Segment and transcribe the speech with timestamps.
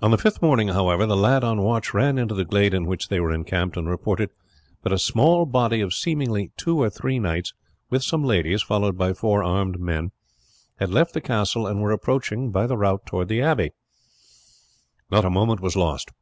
[0.00, 3.08] On the fifth morning, however, the lad on watch ran into the glade in which
[3.10, 4.30] they were encamped and reported
[4.82, 7.52] that a small body of seemingly two or three knights,
[7.90, 10.12] with some ladies, followed by four mounted men,
[10.76, 13.72] had left the castle and were approaching by the route towards the abbey.
[15.10, 16.12] Not a moment was lost.